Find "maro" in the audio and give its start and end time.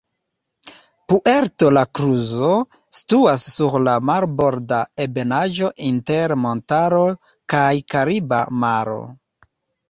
8.65-8.99